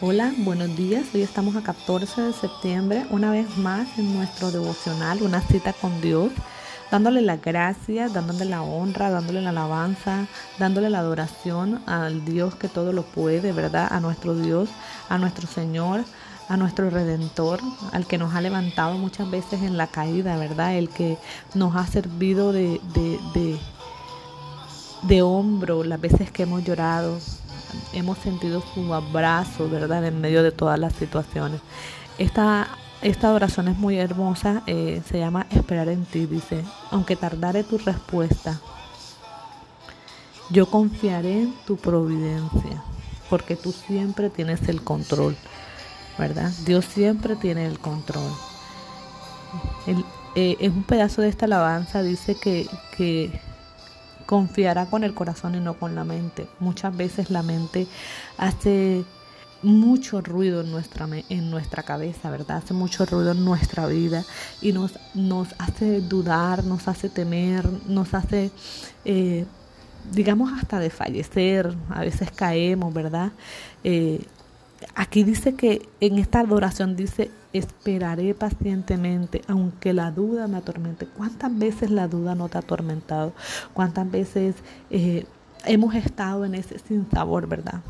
[0.00, 1.06] Hola, buenos días.
[1.14, 6.00] Hoy estamos a 14 de septiembre, una vez más en nuestro devocional, una cita con
[6.00, 6.32] Dios,
[6.90, 10.26] dándole la gracia, dándole la honra, dándole la alabanza,
[10.58, 13.88] dándole la adoración al Dios que todo lo puede, ¿verdad?
[13.90, 14.70] A nuestro Dios,
[15.08, 16.04] a nuestro Señor,
[16.48, 17.60] a nuestro Redentor,
[17.92, 20.76] al que nos ha levantado muchas veces en la caída, ¿verdad?
[20.76, 21.18] El que
[21.54, 23.58] nos ha servido de, de, de,
[25.02, 27.18] de hombro las veces que hemos llorado,
[27.92, 30.04] hemos sentido su abrazo, ¿verdad?
[30.04, 31.60] En medio de todas las situaciones.
[32.18, 32.68] Esta,
[33.02, 37.78] esta oración es muy hermosa, eh, se llama Esperar en ti, dice, aunque tardare tu
[37.78, 38.60] respuesta,
[40.50, 42.82] yo confiaré en tu providencia,
[43.30, 45.36] porque tú siempre tienes el control,
[46.18, 46.50] ¿verdad?
[46.64, 48.30] Dios siempre tiene el control.
[49.86, 53.40] El, eh, en un pedazo de esta alabanza dice que, que
[54.26, 56.46] confiará con el corazón y no con la mente.
[56.60, 57.86] Muchas veces la mente
[58.38, 59.04] hace
[59.62, 62.58] mucho ruido en nuestra, en nuestra cabeza, ¿verdad?
[62.58, 64.24] Hace mucho ruido en nuestra vida
[64.60, 68.50] y nos, nos hace dudar, nos hace temer, nos hace,
[69.04, 69.46] eh,
[70.12, 71.74] digamos, hasta de fallecer.
[71.88, 73.32] A veces caemos, ¿verdad?
[73.82, 74.20] Eh,
[74.94, 81.06] aquí dice que en esta adoración dice, esperaré pacientemente, aunque la duda me atormente.
[81.06, 83.32] ¿Cuántas veces la duda no te ha atormentado?
[83.72, 84.56] ¿Cuántas veces
[84.90, 85.26] eh,
[85.64, 87.80] hemos estado en ese sinsabor, verdad?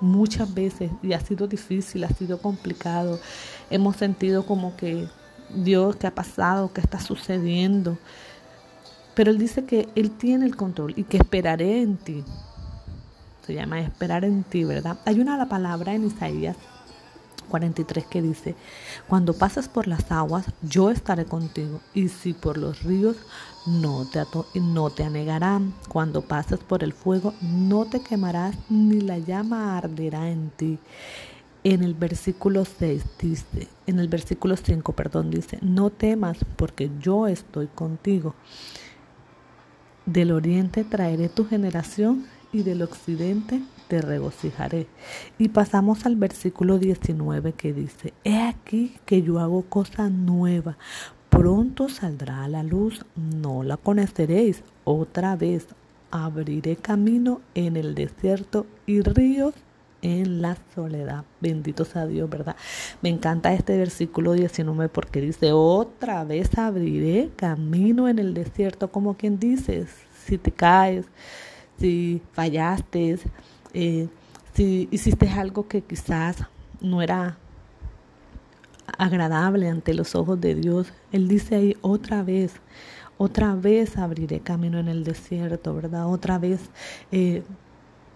[0.00, 3.20] Muchas veces, y ha sido difícil, ha sido complicado.
[3.70, 5.08] Hemos sentido como que,
[5.54, 6.72] Dios, ¿qué ha pasado?
[6.72, 7.96] ¿Qué está sucediendo?
[9.14, 12.24] Pero Él dice que Él tiene el control y que esperaré en ti
[13.46, 14.98] se llama esperar en ti, ¿verdad?
[15.04, 16.56] Hay una palabra en Isaías
[17.48, 18.54] 43 que dice,
[19.08, 23.16] cuando pases por las aguas, yo estaré contigo, y si por los ríos,
[23.66, 24.24] no te,
[24.60, 25.74] no te anegarán.
[25.88, 30.78] Cuando pases por el fuego, no te quemarás, ni la llama arderá en ti.
[31.62, 37.26] En el versículo 6 dice, en el versículo 5, perdón, dice, no temas porque yo
[37.26, 38.34] estoy contigo.
[40.04, 44.86] Del oriente traeré tu generación y del occidente te regocijaré.
[45.38, 50.78] Y pasamos al versículo 19 que dice, He aquí que yo hago cosa nueva,
[51.30, 54.62] pronto saldrá la luz, no la conoceréis.
[54.84, 55.66] Otra vez
[56.12, 59.54] abriré camino en el desierto y ríos
[60.00, 61.24] en la soledad.
[61.40, 62.54] Bendito sea Dios, ¿verdad?
[63.02, 69.14] Me encanta este versículo 19 porque dice, otra vez abriré camino en el desierto, como
[69.14, 69.86] quien dice,
[70.24, 71.06] si te caes,
[71.78, 73.18] si fallaste,
[73.72, 74.08] eh,
[74.54, 76.36] si hiciste algo que quizás
[76.80, 77.38] no era
[78.98, 80.92] agradable ante los ojos de Dios.
[81.12, 82.52] Él dice ahí otra vez,
[83.18, 86.06] otra vez abriré camino en el desierto, ¿verdad?
[86.06, 86.60] Otra vez
[87.12, 87.42] eh,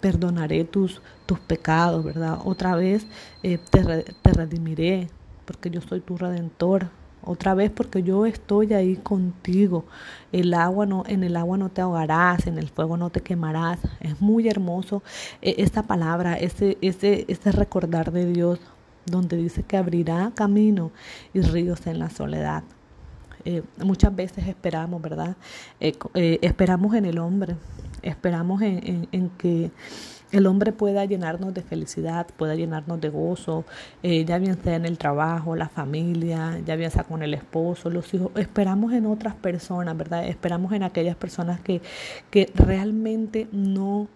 [0.00, 2.38] perdonaré tus, tus pecados, ¿verdad?
[2.44, 3.06] Otra vez
[3.42, 5.08] eh, te, te redimiré,
[5.44, 6.88] porque yo soy tu redentor,
[7.26, 9.84] otra vez porque yo estoy ahí contigo.
[10.32, 13.78] El agua no, en el agua no te ahogarás, en el fuego no te quemarás.
[14.00, 15.02] Es muy hermoso
[15.42, 18.60] eh, esta palabra, ese, ese, ese recordar de Dios,
[19.06, 20.90] donde dice que abrirá camino
[21.32, 22.64] y ríos en la soledad.
[23.44, 25.36] Eh, muchas veces esperamos, ¿verdad?
[25.80, 25.94] Eh,
[26.42, 27.56] esperamos en el hombre,
[28.02, 29.70] esperamos en, en que
[30.34, 33.64] el hombre pueda llenarnos de felicidad, pueda llenarnos de gozo,
[34.02, 37.88] eh, ya bien sea en el trabajo, la familia, ya bien sea con el esposo,
[37.88, 38.32] los hijos.
[38.34, 40.26] Esperamos en otras personas, ¿verdad?
[40.26, 41.80] Esperamos en aquellas personas que,
[42.30, 44.08] que realmente no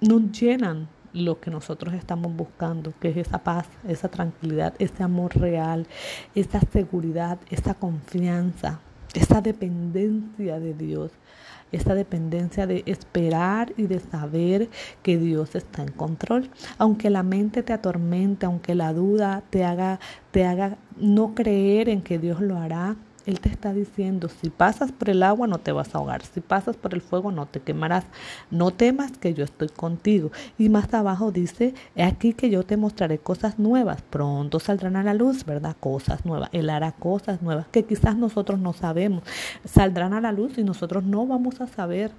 [0.00, 5.36] nos llenan lo que nosotros estamos buscando, que es esa paz, esa tranquilidad, ese amor
[5.36, 5.86] real,
[6.34, 8.80] esa seguridad, esa confianza,
[9.14, 11.12] esa dependencia de Dios
[11.72, 14.68] esta dependencia de esperar y de saber
[15.02, 16.50] que Dios está en control.
[16.78, 19.98] Aunque la mente te atormente, aunque la duda te haga,
[20.30, 22.96] te haga no creer en que Dios lo hará,
[23.26, 26.40] él te está diciendo, si pasas por el agua no te vas a ahogar, si
[26.40, 28.04] pasas por el fuego no te quemarás,
[28.50, 30.30] no temas que yo estoy contigo.
[30.58, 35.02] Y más abajo dice, he aquí que yo te mostraré cosas nuevas, pronto saldrán a
[35.02, 35.76] la luz, ¿verdad?
[35.78, 39.22] Cosas nuevas, Él hará cosas nuevas que quizás nosotros no sabemos,
[39.64, 42.10] saldrán a la luz y nosotros no vamos a saber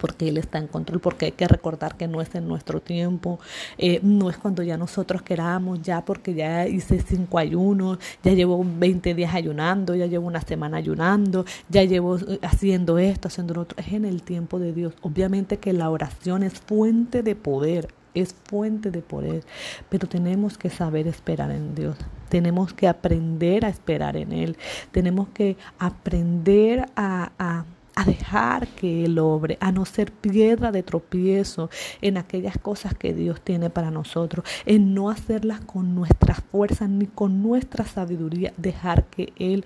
[0.00, 3.38] porque Él está en control, porque hay que recordar que no es en nuestro tiempo,
[3.78, 8.64] eh, no es cuando ya nosotros queramos, ya porque ya hice cinco ayunos, ya llevo
[8.64, 13.62] 20 días ayunando, ya llevo una semana ayunando, ya llevo eh, haciendo esto, haciendo lo
[13.62, 14.94] otro, es en el tiempo de Dios.
[15.02, 19.44] Obviamente que la oración es fuente de poder, es fuente de poder,
[19.90, 21.96] pero tenemos que saber esperar en Dios.
[22.30, 24.56] Tenemos que aprender a esperar en Él.
[24.92, 27.64] Tenemos que aprender a a
[28.04, 31.70] dejar que Él obre, a no ser piedra de tropiezo
[32.00, 37.06] en aquellas cosas que Dios tiene para nosotros, en no hacerlas con nuestras fuerzas ni
[37.06, 39.64] con nuestra sabiduría, dejar que Él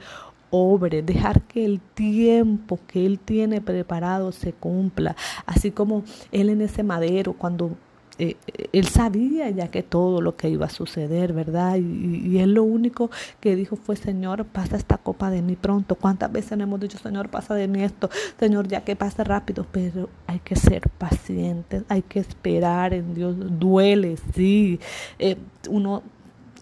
[0.51, 5.17] obre, dejar que el tiempo que Él tiene preparado se cumpla,
[5.47, 7.77] así como Él en ese madero, cuando
[8.19, 8.37] eh,
[8.73, 11.77] él sabía ya que todo lo que iba a suceder, ¿verdad?
[11.77, 15.95] Y, él lo único que dijo fue, Señor, pasa esta copa de mí pronto.
[15.97, 18.11] ¿Cuántas veces le hemos dicho, Señor, pasa de mí esto?
[18.39, 23.37] Señor, ya que pase rápido, pero hay que ser pacientes, hay que esperar en Dios.
[23.59, 24.79] Duele, sí.
[25.19, 25.37] Eh,
[25.69, 26.03] uno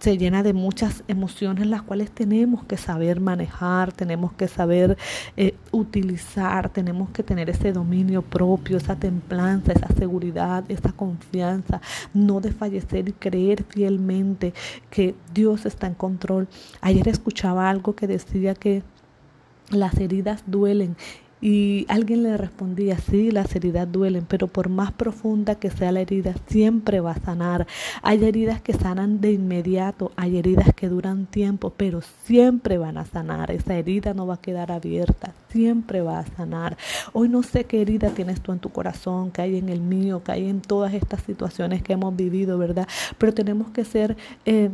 [0.02, 4.98] se llena de muchas emociones las cuales tenemos que saber manejar, tenemos que saber
[5.36, 11.80] eh, utilizar, tenemos que tener ese dominio propio, esa templanza, esa seguridad, esa confianza,
[12.14, 14.54] no desfallecer y creer fielmente
[14.90, 16.48] que Dios está en control.
[16.80, 18.82] Ayer escuchaba algo que decía que
[19.70, 20.96] las heridas duelen
[21.42, 26.00] y alguien le respondía, sí, las heridas duelen, pero por más profunda que sea la
[26.00, 27.66] herida, siempre va a sanar.
[28.00, 33.04] Hay heridas que sanan de inmediato, hay heridas que duran tiempo, pero siempre van a
[33.04, 33.50] sanar.
[33.50, 36.76] Esa herida no va a quedar abierta, siempre va a sanar.
[37.12, 40.22] Hoy no sé qué herida tienes tú en tu corazón, que hay en el mío,
[40.22, 42.86] que hay en todas estas situaciones que hemos vivido, ¿verdad?
[43.18, 44.16] Pero tenemos que ser...
[44.44, 44.70] Eh,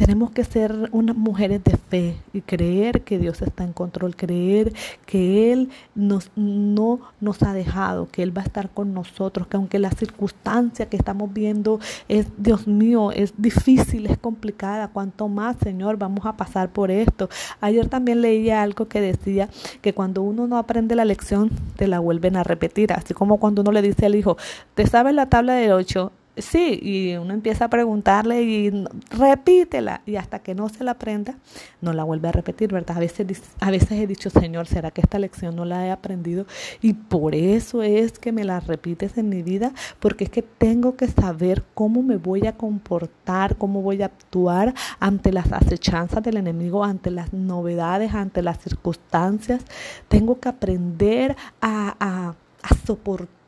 [0.00, 4.72] tenemos que ser unas mujeres de fe y creer que Dios está en control, creer
[5.04, 9.58] que Él nos, no nos ha dejado, que Él va a estar con nosotros, que
[9.58, 15.58] aunque la circunstancia que estamos viendo es, Dios mío, es difícil, es complicada, cuanto más,
[15.62, 17.28] Señor, vamos a pasar por esto.
[17.60, 19.50] Ayer también leía algo que decía
[19.82, 23.60] que cuando uno no aprende la lección, te la vuelven a repetir, así como cuando
[23.60, 24.38] uno le dice al hijo,
[24.74, 26.10] ¿te sabes la tabla de 8?
[26.36, 31.36] Sí, y uno empieza a preguntarle y repítela y hasta que no se la aprenda,
[31.80, 32.96] no la vuelve a repetir, ¿verdad?
[32.96, 36.46] A veces, a veces he dicho, Señor, ¿será que esta lección no la he aprendido?
[36.80, 40.96] Y por eso es que me la repites en mi vida, porque es que tengo
[40.96, 46.36] que saber cómo me voy a comportar, cómo voy a actuar ante las acechanzas del
[46.36, 49.64] enemigo, ante las novedades, ante las circunstancias.
[50.08, 53.39] Tengo que aprender a, a, a soportar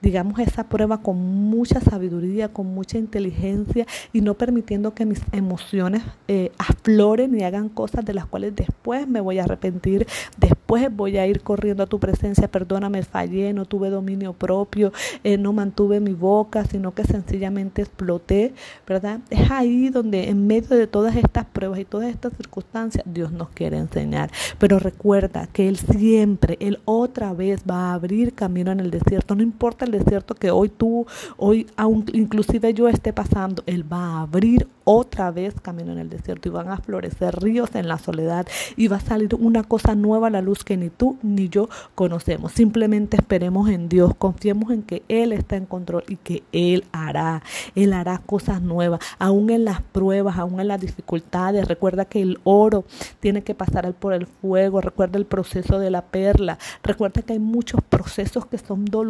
[0.00, 6.02] digamos, esa prueba con mucha sabiduría, con mucha inteligencia y no permitiendo que mis emociones
[6.28, 10.06] eh, afloren y hagan cosas de las cuales después me voy a arrepentir,
[10.38, 14.92] después voy a ir corriendo a tu presencia, perdóname, fallé, no tuve dominio propio,
[15.22, 18.54] eh, no mantuve mi boca, sino que sencillamente exploté,
[18.86, 19.20] ¿verdad?
[19.30, 23.50] Es ahí donde en medio de todas estas pruebas y todas estas circunstancias, Dios nos
[23.50, 24.30] quiere enseñar.
[24.58, 28.90] Pero recuerda que Él siempre, Él otra vez va a abrir camino en el
[29.34, 31.06] no importa el desierto que hoy tú,
[31.36, 36.10] hoy aún inclusive yo esté pasando, Él va a abrir otra vez camino en el
[36.10, 39.94] desierto y van a florecer ríos en la soledad y va a salir una cosa
[39.94, 42.52] nueva a la luz que ni tú ni yo conocemos.
[42.52, 47.42] Simplemente esperemos en Dios, confiemos en que Él está en control y que Él hará,
[47.74, 51.68] Él hará cosas nuevas, aún en las pruebas, aún en las dificultades.
[51.68, 52.84] Recuerda que el oro
[53.20, 57.38] tiene que pasar por el fuego, recuerda el proceso de la perla, recuerda que hay
[57.38, 59.01] muchos procesos que son dolorosos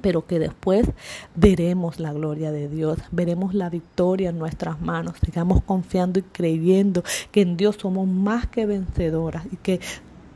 [0.00, 0.88] pero que después
[1.34, 7.02] veremos la gloria de Dios, veremos la victoria en nuestras manos, sigamos confiando y creyendo
[7.32, 9.80] que en Dios somos más que vencedoras y que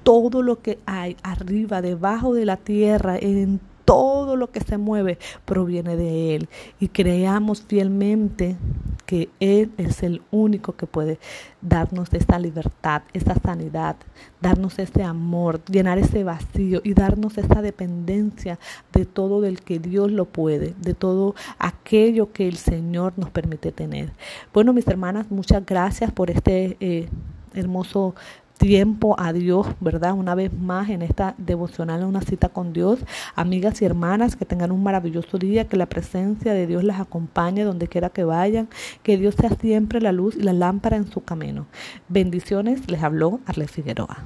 [0.03, 5.19] todo lo que hay arriba, debajo de la tierra, en todo lo que se mueve
[5.45, 6.49] proviene de Él.
[6.81, 8.57] Y creamos fielmente
[9.07, 11.19] que Él es el único que puede
[11.61, 13.97] darnos esa libertad, esa sanidad,
[14.41, 18.59] darnos ese amor, llenar ese vacío y darnos esa dependencia
[18.93, 23.73] de todo del que Dios lo puede, de todo aquello que el Señor nos permite
[23.73, 24.13] tener.
[24.53, 26.77] Bueno, mis hermanas, muchas gracias por este...
[26.81, 27.09] Eh,
[27.55, 28.15] hermoso
[28.63, 30.15] tiempo a Dios, ¿verdad?
[30.15, 33.01] Una vez más en esta devocional, una cita con Dios.
[33.35, 37.65] Amigas y hermanas, que tengan un maravilloso día, que la presencia de Dios las acompañe
[37.65, 38.69] donde quiera que vayan,
[39.03, 41.67] que Dios sea siempre la luz y la lámpara en su camino.
[42.09, 44.19] Bendiciones, les habló Arle Figueroa.